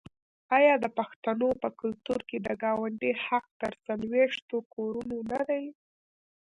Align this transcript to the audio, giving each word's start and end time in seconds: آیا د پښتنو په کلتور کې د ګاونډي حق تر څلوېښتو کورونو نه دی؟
آیا 0.57 0.73
د 0.83 0.85
پښتنو 0.97 1.49
په 1.61 1.69
کلتور 1.81 2.19
کې 2.29 2.37
د 2.41 2.47
ګاونډي 2.63 3.11
حق 3.25 3.45
تر 3.61 3.73
څلوېښتو 3.85 4.57
کورونو 4.73 5.17
نه 5.31 5.39
دی؟ 5.49 5.65